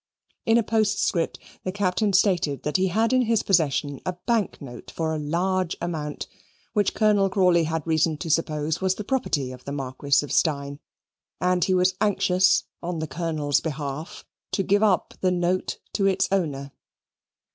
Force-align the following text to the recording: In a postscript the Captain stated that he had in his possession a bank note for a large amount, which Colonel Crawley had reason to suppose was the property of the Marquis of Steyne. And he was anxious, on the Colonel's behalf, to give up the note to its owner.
In 0.47 0.57
a 0.57 0.63
postscript 0.63 1.37
the 1.63 1.71
Captain 1.71 2.11
stated 2.11 2.63
that 2.63 2.77
he 2.77 2.87
had 2.87 3.13
in 3.13 3.21
his 3.21 3.43
possession 3.43 4.01
a 4.03 4.13
bank 4.25 4.59
note 4.59 4.89
for 4.89 5.13
a 5.13 5.19
large 5.19 5.77
amount, 5.79 6.25
which 6.73 6.95
Colonel 6.95 7.29
Crawley 7.29 7.65
had 7.65 7.85
reason 7.85 8.17
to 8.17 8.29
suppose 8.31 8.81
was 8.81 8.95
the 8.95 9.03
property 9.03 9.51
of 9.51 9.63
the 9.65 9.71
Marquis 9.71 10.25
of 10.25 10.31
Steyne. 10.31 10.79
And 11.39 11.63
he 11.63 11.75
was 11.75 11.93
anxious, 12.01 12.63
on 12.81 12.97
the 12.97 13.05
Colonel's 13.05 13.61
behalf, 13.61 14.25
to 14.53 14.63
give 14.63 14.81
up 14.81 15.13
the 15.21 15.29
note 15.29 15.77
to 15.93 16.07
its 16.07 16.27
owner. 16.31 16.71